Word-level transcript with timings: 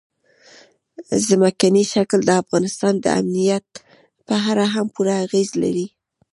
ځمکنی 1.27 1.83
شکل 1.93 2.19
د 2.25 2.31
افغانستان 2.41 2.93
د 2.99 3.05
امنیت 3.19 3.65
په 4.27 4.35
اړه 4.49 4.65
هم 4.73 4.85
پوره 4.93 5.15
اغېز 5.25 5.49
لري. 5.63 5.87